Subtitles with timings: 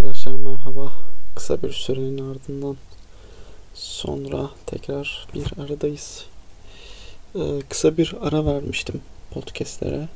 [0.00, 0.92] Arkadaşlar merhaba.
[1.34, 2.76] Kısa bir sürenin ardından
[3.74, 6.24] sonra tekrar bir aradayız.
[7.34, 9.00] Ee, kısa bir ara vermiştim
[9.30, 10.08] podcastlere.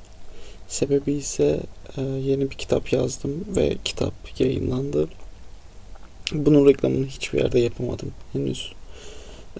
[0.68, 1.60] Sebebi ise
[1.96, 5.08] e, yeni bir kitap yazdım ve kitap yayınlandı.
[6.32, 8.72] Bunun reklamını hiçbir yerde yapamadım henüz.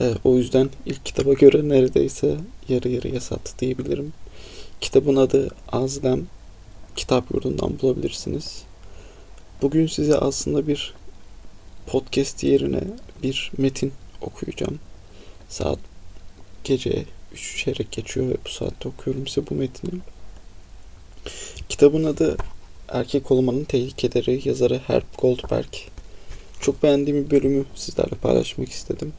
[0.00, 2.36] E, o yüzden ilk kitaba göre neredeyse
[2.68, 4.12] yarı yarıya sattı diyebilirim.
[4.80, 6.27] Kitabın adı Azlem.
[6.96, 8.64] Kitap yurdundan bulabilirsiniz.
[9.64, 10.95] Bugün size aslında bir
[11.86, 12.80] podcast yerine
[13.22, 14.78] bir metin okuyacağım.
[15.48, 15.78] Saat
[16.64, 19.91] gece 3 çeyrek geçiyor ve bu saatte okuyorum size bu metni.
[21.69, 22.36] Kitabın adı
[22.88, 25.74] Erkek Olmanın Tehlikeleri yazarı Herb Goldberg.
[26.60, 29.12] Çok beğendiğim bir bölümü sizlerle paylaşmak istedim.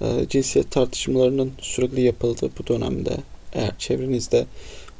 [0.00, 3.16] E, cinsiyet tartışmalarının sürekli yapıldığı bu dönemde
[3.52, 4.46] eğer çevrenizde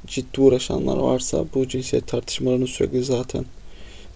[0.06, 3.44] ciddi uğraşanlar varsa bu cinsiyet tartışmalarını sürekli zaten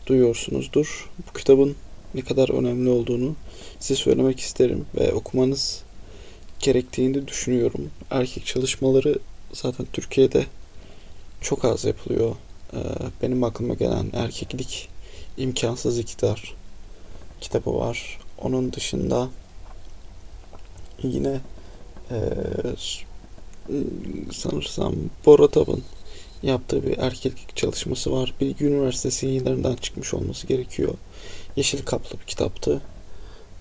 [0.09, 1.11] duyuyorsunuzdur.
[1.29, 1.77] Bu kitabın
[2.15, 3.35] ne kadar önemli olduğunu
[3.81, 5.83] size söylemek isterim ve okumanız
[6.61, 7.91] gerektiğini düşünüyorum.
[8.11, 9.19] Erkek çalışmaları
[9.53, 10.47] zaten Türkiye'de
[11.41, 12.37] çok az yapılıyor.
[12.75, 12.79] Ee,
[13.23, 14.89] benim aklıma gelen Erkeklik
[15.37, 16.55] imkansız iktidar
[17.41, 18.19] kitabı var.
[18.39, 19.29] Onun dışında
[21.03, 21.41] yine
[22.11, 22.19] e,
[24.33, 24.95] sanırsam
[25.27, 25.85] Boratov'un
[26.43, 28.35] yaptığı bir erkeklik çalışması var.
[28.41, 30.95] Bilgi Üniversitesi yayınlarından çıkmış olması gerekiyor.
[31.57, 32.81] Yeşil kaplı bir kitaptı.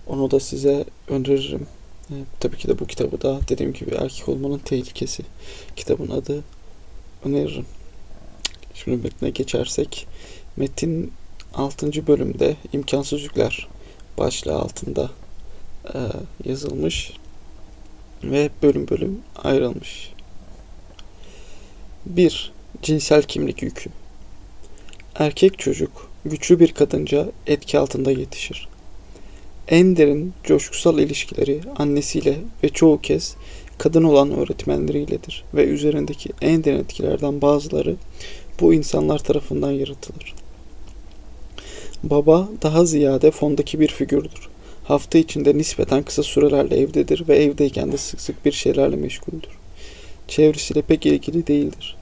[0.08, 1.68] Onu da size öneririm.
[2.10, 5.24] E, tabii ki de bu kitabı da dediğim gibi erkek olmanın tehlikesi.
[5.76, 6.44] Kitabın adı
[7.26, 7.66] öneririm.
[8.74, 10.08] Şimdi metne geçersek
[10.58, 11.14] metin
[11.54, 12.08] 6.
[12.08, 13.68] bölümde imkansız yükler
[14.18, 15.10] başlığı altında
[15.94, 16.00] e,
[16.46, 17.14] yazılmış
[18.24, 20.14] ve bölüm bölüm ayrılmış.
[22.06, 22.57] 1.
[22.82, 23.90] Cinsel kimlik yükü.
[25.16, 28.68] Erkek çocuk güçlü bir kadınca etki altında yetişir.
[29.68, 33.36] En derin coşkusal ilişkileri annesiyle ve çoğu kez
[33.78, 37.96] kadın olan öğretmenleriyledir ve üzerindeki en derin etkilerden bazıları
[38.60, 40.36] bu insanlar tarafından yaratılır.
[42.04, 44.50] Baba daha ziyade fondaki bir figürdür.
[44.84, 49.52] Hafta içinde nispeten kısa sürelerle evdedir ve evdeyken de sık sık bir şeylerle meşguldür.
[50.28, 51.97] Çevresiyle pek ilgili değildir.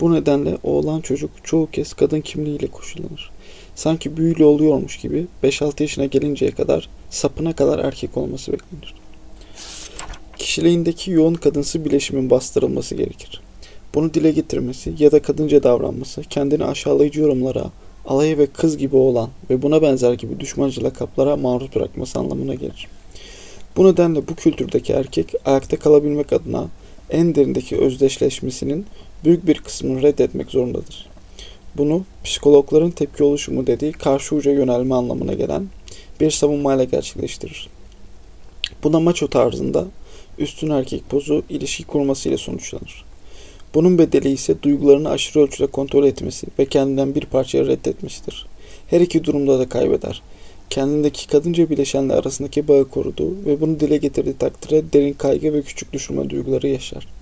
[0.00, 3.30] Bu nedenle oğlan çocuk çoğu kez kadın kimliğiyle koşullanır.
[3.74, 8.94] Sanki büyülü oluyormuş gibi 5-6 yaşına gelinceye kadar sapına kadar erkek olması beklenir.
[10.38, 13.40] Kişiliğindeki yoğun kadınsı bileşimin bastırılması gerekir.
[13.94, 17.64] Bunu dile getirmesi ya da kadınca davranması kendini aşağılayıcı yorumlara,
[18.06, 22.88] alay ve kız gibi olan ve buna benzer gibi düşmancı lakaplara maruz bırakması anlamına gelir.
[23.76, 26.68] Bu nedenle bu kültürdeki erkek ayakta kalabilmek adına
[27.10, 28.86] en derindeki özdeşleşmesinin
[29.26, 31.06] büyük bir kısmını reddetmek zorundadır.
[31.76, 35.66] Bunu psikologların tepki oluşumu dediği karşı uca yönelme anlamına gelen
[36.20, 37.68] bir savunmayla gerçekleştirir.
[38.84, 39.84] Buna maço tarzında
[40.38, 43.04] üstün erkek pozu ilişki kurmasıyla sonuçlanır.
[43.74, 48.46] Bunun bedeli ise duygularını aşırı ölçüde kontrol etmesi ve kendinden bir parçayı reddetmesidir.
[48.90, 50.22] Her iki durumda da kaybeder.
[50.70, 55.92] Kendindeki kadınca bileşenle arasındaki bağı koruduğu ve bunu dile getirdiği takdirde derin kaygı ve küçük
[55.92, 57.15] düşürme duyguları yaşar.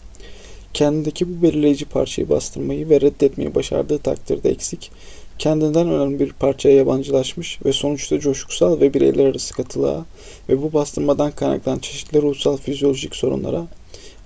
[0.75, 4.91] Kendindeki bu belirleyici parçayı bastırmayı ve reddetmeyi başardığı takdirde eksik,
[5.39, 10.05] kendinden önemli bir parçaya yabancılaşmış ve sonuçta coşkusal ve bireyler arası katılığa
[10.49, 13.67] ve bu bastırmadan kaynaklanan çeşitli ruhsal fizyolojik sorunlara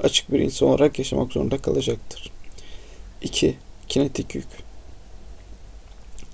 [0.00, 2.31] açık bir insan olarak yaşamak zorunda kalacaktır.
[3.22, 3.54] 2.
[3.88, 4.47] Kinetik yük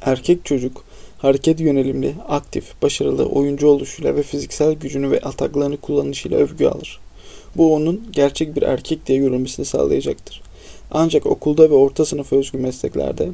[0.03, 0.85] Erkek çocuk
[1.19, 7.04] hareket yönelimli, aktif, başarılı oyuncu oluşuyla ve fiziksel gücünü ve ataklarını kullanışıyla övgü alır.
[7.57, 10.43] Bu onun gerçek bir erkek diye görülmesini sağlayacaktır.
[10.91, 13.29] Ancak okulda ve orta sınıf özgü mesleklerde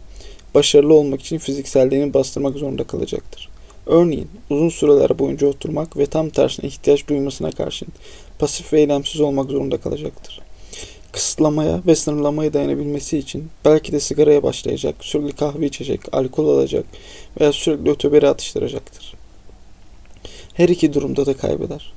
[0.54, 3.48] başarılı olmak için fizikselliğini bastırmak zorunda kalacaktır.
[3.86, 7.88] Örneğin uzun süreler boyunca oturmak ve tam tersine ihtiyaç duymasına karşın
[8.38, 10.40] pasif ve eylemsiz olmak zorunda kalacaktır.
[11.12, 16.84] Kısıtlamaya ve sınırlamaya dayanabilmesi için belki de sigaraya başlayacak, sürekli kahve içecek, alkol alacak
[17.40, 19.14] veya sürekli öteberi atıştıracaktır.
[20.54, 21.92] Her iki durumda da kaybeder.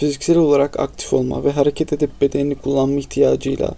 [0.00, 3.74] Fiziksel olarak aktif olma ve hareket edip bedenini kullanma ihtiyacıyla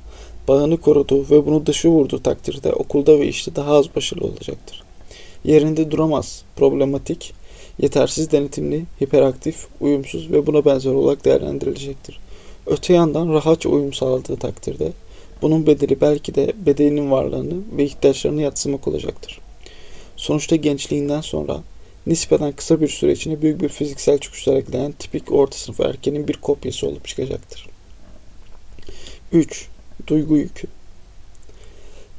[0.49, 4.83] bağını koruduğu ve bunu dışı vurduğu takdirde okulda ve işte daha az başarılı olacaktır.
[5.45, 7.33] Yerinde duramaz, problematik,
[7.79, 12.21] yetersiz denetimli, hiperaktif, uyumsuz ve buna benzer olarak değerlendirilecektir.
[12.67, 14.93] Öte yandan rahatça uyum sağladığı takdirde
[15.43, 19.41] bunun bedeli belki de bedeninin varlığını ve ihtiyaçlarını yatsımak olacaktır.
[20.17, 21.61] Sonuçta gençliğinden sonra
[22.07, 26.37] nispeten kısa bir süre içinde büyük bir fiziksel çıkışlar ekleyen tipik orta sınıf erkeğin bir
[26.37, 27.67] kopyası olup çıkacaktır.
[29.33, 29.69] 3.
[30.07, 30.69] Duygu yükü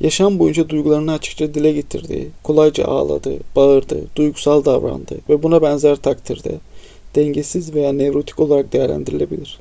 [0.02, 6.60] Yaşam boyunca duygularını açıkça dile getirdiği, kolayca ağladı, bağırdı, duygusal davrandı ve buna benzer takdirde
[7.16, 9.60] dengesiz veya nevrotik olarak değerlendirilebilir.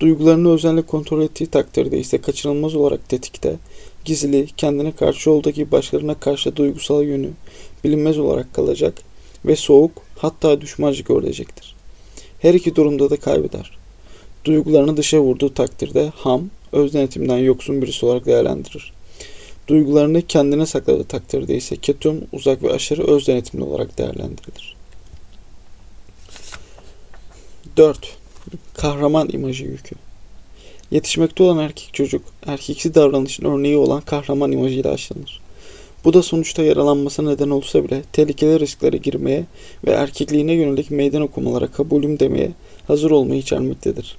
[0.00, 3.56] Duygularını özenle kontrol ettiği takdirde ise kaçınılmaz olarak tetikte,
[4.04, 7.30] gizli, kendine karşı olduğu gibi başkalarına karşı duygusal yönü
[7.84, 9.11] bilinmez olarak kalacak
[9.44, 11.74] ve soğuk hatta düşmancı görülecektir.
[12.38, 13.78] Her iki durumda da kaybeder.
[14.44, 18.92] Duygularını dışa vurduğu takdirde ham, öz denetimden yoksun birisi olarak değerlendirir.
[19.68, 24.76] Duygularını kendine sakladığı takdirde ise ketum, uzak ve aşırı öz denetimli olarak değerlendirilir.
[27.76, 28.16] 4.
[28.74, 29.96] Kahraman imajı yükü.
[30.90, 35.41] Yetişmekte olan erkek çocuk, erkeksi davranışın örneği olan kahraman imajıyla aşılanır.
[36.04, 39.44] Bu da sonuçta yaralanmasına neden olsa bile tehlikeli risklere girmeye
[39.86, 42.50] ve erkekliğine yönelik meydan okumalara kabulüm demeye
[42.86, 44.16] hazır olmayı içermektedir.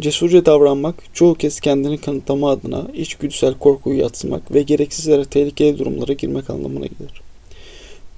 [0.00, 6.12] Cesurca davranmak çoğu kez kendini kanıtlama adına içgüdüsel korkuyu yatsımak ve gereksiz yere tehlikeli durumlara
[6.12, 7.22] girmek anlamına gelir.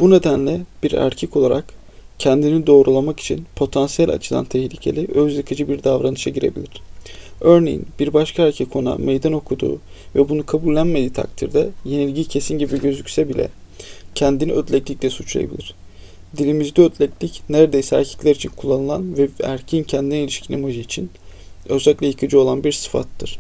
[0.01, 1.65] Bu nedenle bir erkek olarak
[2.19, 6.83] kendini doğrulamak için potansiyel açıdan tehlikeli, öz bir davranışa girebilir.
[7.41, 9.79] Örneğin bir başka erkek ona meydan okuduğu
[10.15, 13.49] ve bunu kabullenmediği takdirde yenilgi kesin gibi gözükse bile
[14.15, 15.75] kendini ödleklikle suçlayabilir.
[16.37, 21.11] Dilimizde ödleklik neredeyse erkekler için kullanılan ve erkeğin kendine ilişkin imajı için
[21.69, 23.39] özellikle yıkıcı olan bir sıfattır.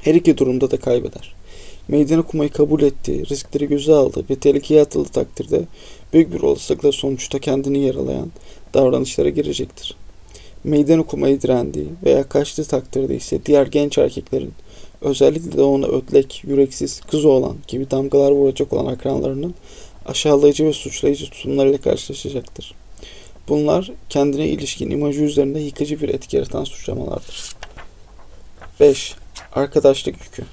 [0.00, 1.34] Her iki durumda da kaybeder.
[1.88, 5.62] Meydan okumayı kabul etti, riskleri göze aldı ve tehlikeye atıldığı takdirde
[6.12, 8.32] büyük bir olasılıkla sonuçta kendini yaralayan
[8.74, 9.96] davranışlara girecektir.
[10.66, 14.52] Meydan okumayı direndiği veya kaçtığı takdirde ise diğer genç erkeklerin
[15.00, 19.54] özellikle de ona ötlek, yüreksiz, kız olan gibi damgalar vuracak olan akranlarının
[20.06, 22.74] aşağılayıcı ve suçlayıcı tutumlarıyla karşılaşacaktır.
[23.48, 27.54] Bunlar kendine ilişkin imajı üzerinde yıkıcı bir etki yaratan suçlamalardır.
[28.80, 29.14] 5.
[29.52, 30.44] Arkadaşlık yükü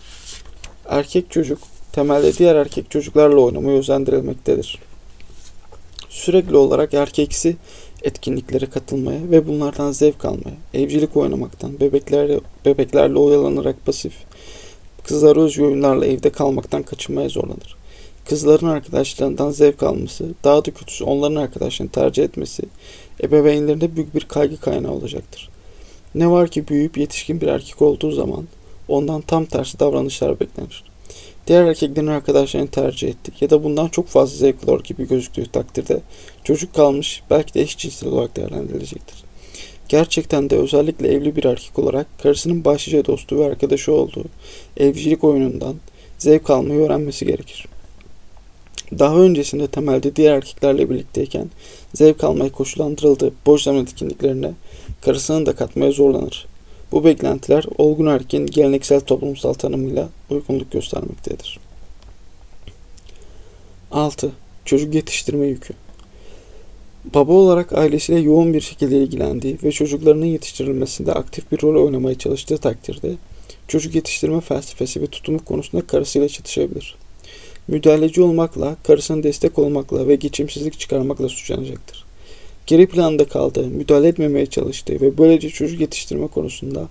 [0.86, 1.60] Erkek çocuk
[1.92, 4.80] temelde diğer erkek çocuklarla oynamayı özendirilmektedir.
[6.10, 7.56] Sürekli olarak erkeksi
[8.03, 14.13] etkinliklere katılmaya ve bunlardan zevk almaya, evcilik oynamaktan, bebeklerle, bebeklerle oyalanarak pasif,
[15.03, 17.75] kızlar özgü oyunlarla evde kalmaktan kaçınmaya zorlanır.
[18.25, 22.63] Kızların arkadaşlarından zevk alması, daha da kötüsü onların arkadaşlarını tercih etmesi,
[23.23, 25.50] ebeveynlerinde büyük bir kaygı kaynağı olacaktır.
[26.15, 28.47] Ne var ki büyüyüp yetişkin bir erkek olduğu zaman
[28.88, 30.93] ondan tam tersi davranışlar beklenir.
[31.48, 36.00] Diğer erkeklerin arkadaşlarını tercih etti ya da bundan çok fazla zevk alır gibi gözüktüğü takdirde
[36.44, 39.24] çocuk kalmış belki de eşcinsel olarak değerlendirilecektir.
[39.90, 44.25] Gerçekten de özellikle evli bir erkek olarak karısının başlıca dostu ve arkadaşı olduğu
[44.78, 45.75] evcilik oyunundan
[46.18, 47.66] zevk almayı öğrenmesi gerekir.
[49.00, 51.50] Daha öncesinde temelde diğer erkeklerle birlikteyken
[51.94, 54.51] zevk almaya koşullandırıldığı boş zaman etkinliklerine
[55.01, 56.46] karısının da katmaya zorlanır.
[56.94, 61.60] Bu beklentiler olgun erkeğin geleneksel toplumsal tanımıyla uygunluk göstermektedir.
[63.92, 64.31] 6.
[64.66, 65.74] Çocuk yetiştirme yükü
[67.13, 72.57] Baba olarak ailesiyle yoğun bir şekilde ilgilendiği ve çocuklarının yetiştirilmesinde aktif bir rol oynamaya çalıştığı
[72.57, 73.13] takdirde
[73.68, 76.96] çocuk yetiştirme felsefesi ve tutumu konusunda karısıyla çatışabilir.
[77.68, 82.02] Müdahaleci olmakla, karısına destek olmakla ve geçimsizlik çıkarmakla suçlanacaktır.
[82.68, 86.88] Geri planda kaldığı, müdahale etmemeye çalıştığı ve böylece çocuk yetiştirme konusunda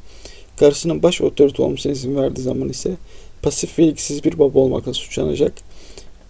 [0.56, 2.96] karısının baş otorite olmasına izin verdiği zaman ise
[3.42, 5.52] pasif ve ilgisiz bir baba olmakla suçlanacak.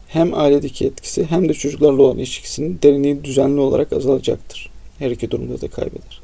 [0.08, 4.70] Hem ailedeki etkisi hem de çocuklarla olan ilişkisinin derinliği düzenli olarak azalacaktır.
[4.98, 6.20] Her iki durumda da kaybeder.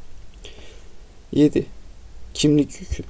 [1.33, 1.67] 7.
[2.35, 3.03] Kimlik yükü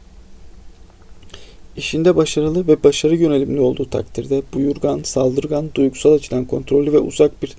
[1.76, 7.54] İşinde başarılı ve başarı yönelimli olduğu takdirde buyurgan, saldırgan, duygusal açıdan kontrollü ve uzak bir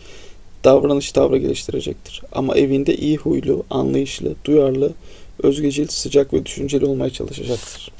[0.63, 2.21] davranış tavrı geliştirecektir.
[2.31, 4.93] Ama evinde iyi huylu, anlayışlı, duyarlı,
[5.43, 7.91] özgecil, sıcak ve düşünceli olmaya çalışacaktır.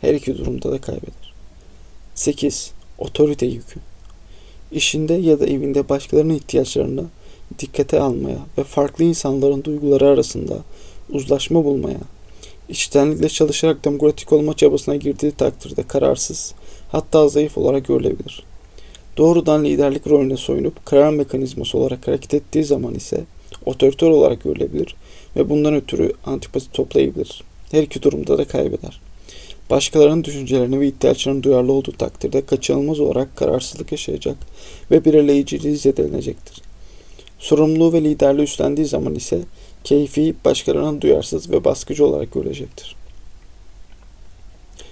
[0.00, 1.34] Her iki durumda da kaybeder.
[2.14, 2.70] 8.
[2.98, 3.80] Otorite yükü.
[4.72, 7.04] İşinde ya da evinde başkalarının ihtiyaçlarını
[7.58, 10.58] dikkate almaya ve farklı insanların duyguları arasında
[11.10, 12.00] uzlaşma bulmaya,
[12.68, 16.54] içtenlikle çalışarak demokratik olma çabasına girdiği takdirde kararsız,
[16.92, 18.49] hatta zayıf olarak görülebilir.
[19.20, 23.24] Doğrudan liderlik rolüne soyunup karar mekanizması olarak hareket ettiği zaman ise
[23.66, 24.94] otoriter olarak görülebilir
[25.36, 27.42] ve bundan ötürü antipati toplayabilir.
[27.70, 29.00] Her iki durumda da kaybeder.
[29.70, 34.36] Başkalarının düşüncelerine ve ihtiyaçlarına duyarlı olduğu takdirde kaçınılmaz olarak kararsızlık yaşayacak
[34.90, 36.62] ve belirleyiciliği zedelenecektir.
[37.38, 39.40] Sorumluluğu ve liderliği üstlendiği zaman ise
[39.84, 42.96] keyfi başkalarına duyarsız ve baskıcı olarak görecektir.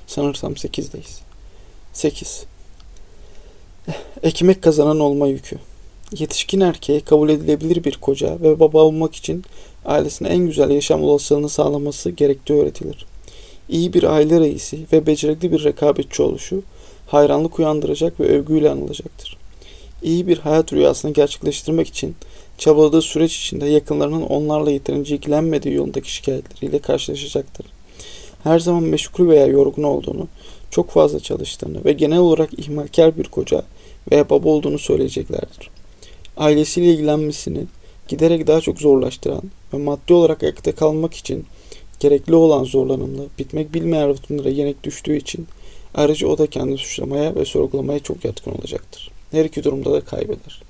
[0.06, 1.20] Sanırsam 8'deyiz.
[1.92, 2.46] 8.
[4.22, 5.56] Ekmek kazanan olma yükü.
[6.18, 9.44] Yetişkin erkeğe kabul edilebilir bir koca ve baba olmak için
[9.84, 13.06] ailesine en güzel yaşam olasılığını sağlaması gerektiği öğretilir.
[13.68, 16.62] İyi bir aile reisi ve becerikli bir rekabetçi oluşu
[17.06, 19.36] hayranlık uyandıracak ve övgüyle anılacaktır.
[20.02, 22.16] İyi bir hayat rüyasını gerçekleştirmek için
[22.58, 27.66] çabaladığı süreç içinde yakınlarının onlarla yeterince ilgilenmediği yolundaki şikayetleriyle karşılaşacaktır.
[28.44, 30.28] Her zaman meşgul veya yorgun olduğunu,
[30.70, 33.62] çok fazla çalıştığını ve genel olarak ihmalkar bir koca
[34.12, 35.70] veya baba olduğunu söyleyeceklerdir.
[36.36, 37.64] Ailesiyle ilgilenmesini
[38.08, 41.46] giderek daha çok zorlaştıran ve maddi olarak ayakta kalmak için
[42.00, 45.46] gerekli olan zorlanımlı, bitmek bilmeyen rutinlere yenik düştüğü için
[45.94, 49.10] ayrıca o da kendini suçlamaya ve sorgulamaya çok yatkın olacaktır.
[49.30, 50.62] Her iki durumda da kaybeder.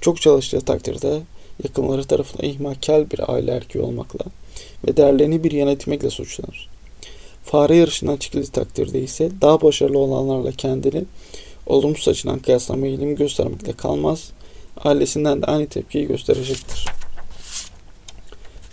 [0.00, 1.20] Çok çalıştığı takdirde
[1.64, 4.24] yakınları tarafından ihmalkar bir aile erkeği olmakla
[4.86, 6.68] ve değerlerini bir yana etmekle suçlanır.
[7.44, 11.04] Fare yarışından çıkıldığı takdirde ise daha başarılı olanlarla kendini
[11.70, 14.30] olumsuz açıdan kıyaslama eğilimi göstermekle kalmaz,
[14.84, 16.86] ailesinden de aynı tepkiyi gösterecektir.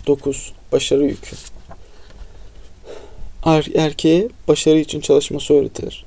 [0.06, 0.52] 9.
[0.72, 1.36] Başarı yükü
[3.44, 6.04] er Erkeğe başarı için çalışması öğretilir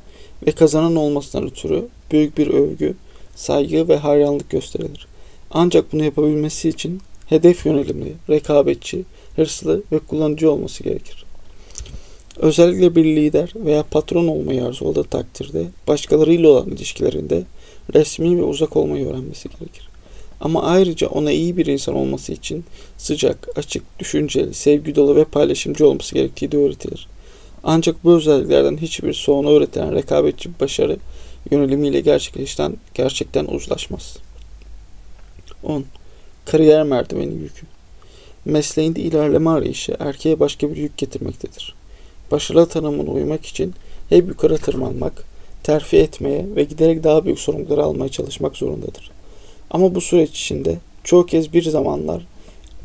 [0.47, 2.95] ve kazanan olmasından ötürü büyük bir övgü,
[3.35, 5.07] saygı ve hayranlık gösterilir.
[5.51, 9.03] Ancak bunu yapabilmesi için hedef yönelimli, rekabetçi,
[9.35, 11.25] hırslı ve kullanıcı olması gerekir.
[12.37, 17.43] Özellikle bir lider veya patron olmayı arzuladığı takdirde başkalarıyla olan ilişkilerinde
[17.93, 19.89] resmi ve uzak olmayı öğrenmesi gerekir.
[20.41, 22.65] Ama ayrıca ona iyi bir insan olması için
[22.97, 27.07] sıcak, açık, düşünceli, sevgi dolu ve paylaşımcı olması gerektiği de öğretilir.
[27.63, 30.97] Ancak bu özelliklerden hiçbir sonra öğretilen rekabetçi başarı
[31.51, 34.17] yönelimiyle gerçekleşten gerçekten uzlaşmaz.
[35.63, 35.85] 10.
[36.45, 37.65] Kariyer merdiveni yükü.
[38.45, 41.80] Mesleğinde ilerleme arayışı erkeğe başka bir yük getirmektedir.
[42.31, 43.73] Başarılı tanımına uymak için
[44.09, 45.23] hep yukarı tırmanmak,
[45.63, 49.11] terfi etmeye ve giderek daha büyük sorumlulukları almaya çalışmak zorundadır.
[49.71, 52.25] Ama bu süreç içinde çoğu kez bir zamanlar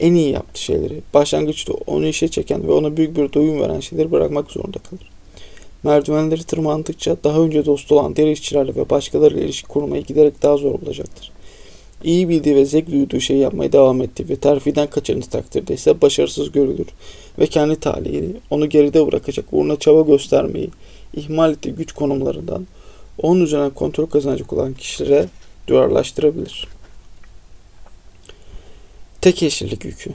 [0.00, 4.12] en iyi yaptığı şeyleri, başlangıçta onu işe çeken ve ona büyük bir doyum veren şeyleri
[4.12, 5.10] bırakmak zorunda kalır.
[5.82, 10.80] Merdivenleri tırmandıkça daha önce dost olan diğer işçilerle ve başkalarıyla ilişki kurmayı giderek daha zor
[10.80, 11.32] bulacaktır.
[12.04, 16.52] İyi bildiği ve zevk duyduğu şeyi yapmaya devam ettiği ve terfiden kaçırdığı takdirde ise başarısız
[16.52, 16.86] görülür
[17.38, 20.70] ve kendi talihini onu geride bırakacak uğruna çaba göstermeyi
[21.14, 22.66] ihmal ettiği güç konumlarından
[23.22, 25.26] onun üzerine kontrol kazanacak olan kişilere
[25.68, 26.68] duyarlaştırabilir.
[29.20, 30.10] Tek eşlilik yükü.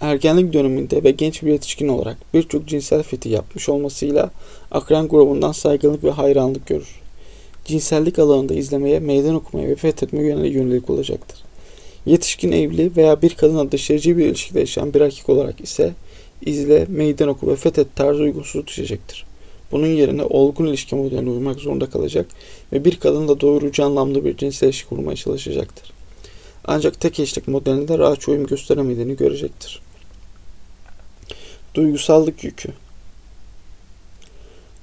[0.00, 4.30] Ergenlik döneminde ve genç bir yetişkin olarak birçok cinsel fethi yapmış olmasıyla
[4.70, 7.00] akran grubundan saygınlık ve hayranlık görür.
[7.68, 11.38] Cinsellik alanında izlemeye, meydan okumaya ve fethetmeye yönelik yönelik olacaktır.
[12.06, 15.92] Yetişkin evli veya bir kadınla dışarıcı bir ilişkide yaşayan bir erkek olarak ise
[16.46, 19.26] izle, meydan oku ve fethet tarzı uygunsuz düşecektir.
[19.72, 22.26] Bunun yerine olgun ilişki modeline uymak zorunda kalacak
[22.72, 25.92] ve bir kadınla doyurucu anlamlı bir cinsel ilişki kurmaya çalışacaktır.
[26.64, 29.80] Ancak tek eşlik modelinde rahatça uyum gösteremediğini görecektir.
[31.74, 32.68] Duygusallık yükü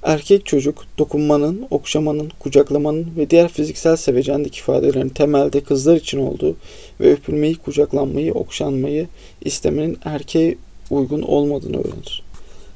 [0.05, 6.55] Erkek çocuk dokunmanın, okşamanın, kucaklamanın ve diğer fiziksel sevecenlik ifadelerin temelde kızlar için olduğu
[6.99, 9.07] ve öpülmeyi, kucaklanmayı, okşanmayı
[9.41, 10.57] istemenin erkeğe
[10.89, 12.23] uygun olmadığını öğrenir.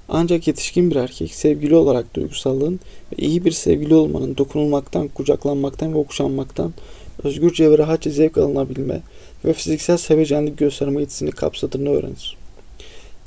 [0.10, 2.80] Ancak yetişkin bir erkek sevgili olarak duygusallığın
[3.14, 6.74] ve iyi bir sevgili olmanın dokunulmaktan, kucaklanmaktan ve okşanmaktan
[7.24, 9.02] özgürce ve rahatça zevk alınabilme
[9.46, 12.38] ve fiziksel sevecenlik gösterme yetisini kapsadığını öğrenir.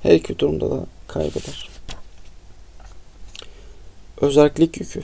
[0.03, 1.72] Her iki durumda da kaybeder.
[4.23, 5.03] Özellik yükü.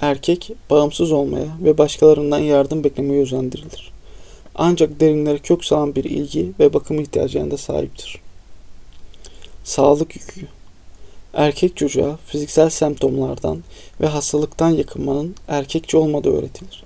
[0.00, 3.92] Erkek bağımsız olmaya ve başkalarından yardım beklemeye özendirilir.
[4.54, 8.20] Ancak derinlere kök salan bir ilgi ve bakım ihtiyacına sahiptir.
[9.64, 10.46] Sağlık yükü.
[11.34, 13.62] Erkek çocuğa fiziksel semptomlardan
[14.00, 16.84] ve hastalıktan yakınmanın erkekçe olmadığı öğretilir.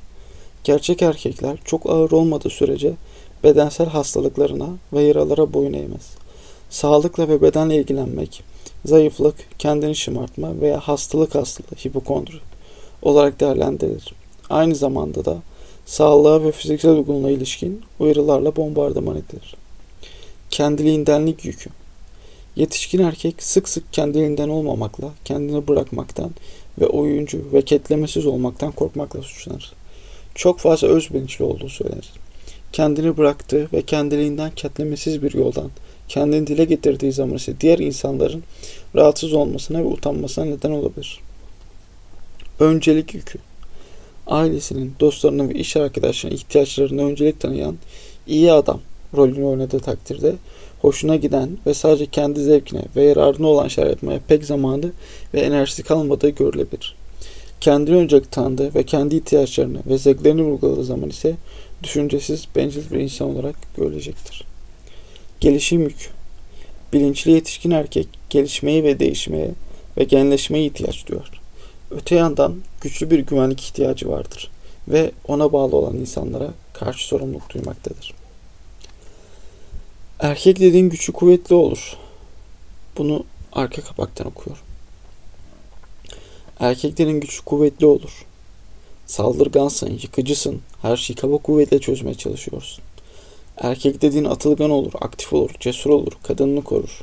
[0.64, 2.92] Gerçek erkekler çok ağır olmadığı sürece
[3.44, 6.10] bedensel hastalıklarına ve yaralara boyun eğmez.
[6.70, 8.42] Sağlıkla ve bedenle ilgilenmek,
[8.84, 12.36] zayıflık, kendini şımartma veya hastalık hastalığı, hipokondri
[13.02, 14.14] olarak değerlendirilir.
[14.50, 15.36] Aynı zamanda da
[15.86, 19.54] sağlığa ve fiziksel uygunluğa ilişkin uyarılarla bombardıman edilir.
[20.50, 21.70] Kendiliğindenlik yükü
[22.56, 26.30] Yetişkin erkek sık sık kendiliğinden olmamakla, kendini bırakmaktan
[26.80, 29.72] ve oyuncu ve ketlemesiz olmaktan korkmakla suçlanır.
[30.34, 32.12] Çok fazla özbilinçli olduğu söylenir.
[32.72, 35.70] Kendini bıraktığı ve kendiliğinden ketlemesiz bir yoldan
[36.08, 38.42] kendini dile getirdiği zaman ise diğer insanların
[38.96, 41.20] rahatsız olmasına ve utanmasına neden olabilir.
[42.60, 43.38] Öncelik yükü
[44.26, 47.76] Ailesinin, dostlarının ve iş arkadaşlarının ihtiyaçlarına öncelik tanıyan
[48.26, 48.80] iyi adam
[49.16, 50.34] rolünü oynadığı takdirde
[50.82, 54.92] hoşuna giden ve sadece kendi zevkine ve yararına olan şeyler yapmaya pek zamanı
[55.34, 56.96] ve enerjisi kalmadığı görülebilir.
[57.60, 61.34] Kendini öncelik tanıdığı ve kendi ihtiyaçlarını ve zevklerini vurguladığı zaman ise
[61.82, 64.51] düşüncesiz, bencil bir insan olarak görülecektir.
[65.42, 66.10] Gelişim yük
[66.92, 69.50] Bilinçli yetişkin erkek gelişmeye ve değişmeye
[69.98, 71.40] ve genleşmeye ihtiyaç duyar.
[71.90, 74.50] Öte yandan güçlü bir güvenlik ihtiyacı vardır
[74.88, 78.14] ve ona bağlı olan insanlara karşı sorumluluk duymaktadır.
[80.20, 81.96] Erkek dediğin güçlü kuvvetli olur.
[82.98, 84.62] Bunu arka kapaktan okuyorum.
[86.60, 88.26] Erkeklerin güçlü kuvvetli olur.
[89.06, 92.84] Saldırgansın, yıkıcısın, her şeyi kaba kuvvetle çözmeye çalışıyorsun.
[93.58, 97.00] Erkek dediğin atılgan olur, aktif olur, cesur olur, kadınını korur.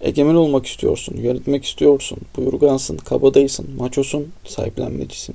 [0.00, 5.34] Egemen olmak istiyorsun, yönetmek istiyorsun, buyurgansın, kabadayısın, maçosun, sahiplenmecisin.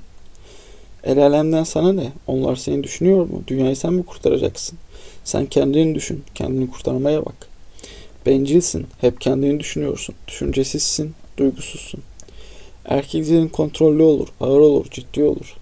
[1.04, 2.12] El alemden sana ne?
[2.28, 3.44] Onlar seni düşünüyor mu?
[3.48, 4.78] Dünyayı sen mi kurtaracaksın?
[5.24, 7.48] Sen kendini düşün, kendini kurtarmaya bak.
[8.26, 12.02] Bencilsin, hep kendini düşünüyorsun, düşüncesizsin, duygusuzsun.
[12.86, 15.56] Erkeklerin kontrollü olur, ağır olur, ciddi olur.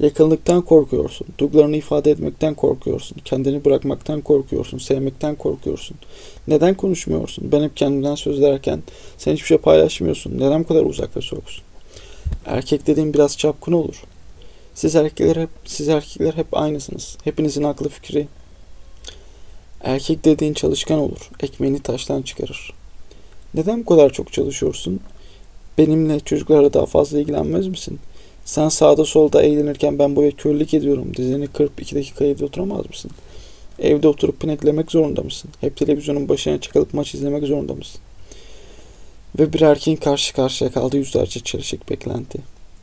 [0.00, 5.96] Yakınlıktan korkuyorsun, duygularını ifade etmekten korkuyorsun, kendini bırakmaktan korkuyorsun, sevmekten korkuyorsun.
[6.48, 7.52] Neden konuşmuyorsun?
[7.52, 8.82] Ben hep kendimden söz ederken
[9.18, 10.38] sen hiçbir şey paylaşmıyorsun.
[10.38, 11.64] Neden bu kadar uzak ve soğuksun?
[12.46, 14.02] Erkek dediğin biraz çapkın olur.
[14.74, 17.16] Siz erkekler hep siz erkekler hep aynısınız.
[17.24, 18.28] Hepinizin aklı fikri.
[19.80, 21.30] Erkek dediğin çalışkan olur.
[21.40, 22.72] Ekmeğini taştan çıkarır.
[23.54, 25.00] Neden bu kadar çok çalışıyorsun?
[25.78, 27.98] Benimle çocuklarla daha fazla ilgilenmez misin?
[28.44, 31.16] Sen sağda solda eğlenirken ben buraya körlük ediyorum.
[31.16, 33.10] Dizini kırıp iki dakika evde oturamaz mısın?
[33.78, 35.50] Evde oturup pineklemek zorunda mısın?
[35.60, 38.00] Hep televizyonun başına çıkılıp maç izlemek zorunda mısın?
[39.38, 42.38] Ve bir erkeğin karşı karşıya kaldığı yüzlerce çelişik beklenti.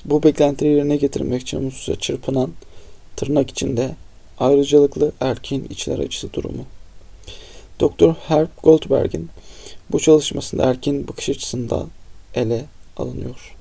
[0.05, 2.51] Bu beklentileri yerine getirmek için mutsuzca çırpınan,
[3.15, 3.95] tırnak içinde
[4.39, 6.65] ayrıcalıklı erkeğin içler acısı durumu.
[7.79, 9.29] Doktor Herb Goldberg'in
[9.91, 11.85] bu çalışmasında erkeğin bakış açısında
[12.35, 12.65] ele
[12.97, 13.58] alınıyor.